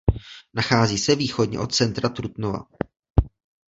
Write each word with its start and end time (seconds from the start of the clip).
Nachází 0.53 0.97
se 0.97 1.15
východně 1.15 1.59
od 1.59 1.73
centra 1.75 2.09
Trutnova. 2.09 2.59